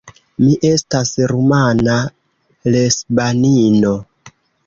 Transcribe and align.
Mi 0.43 0.53
estas 0.69 1.11
rumana 1.31 1.99
lesbanino. 2.77 3.95